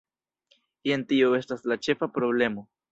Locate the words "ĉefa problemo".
1.87-2.69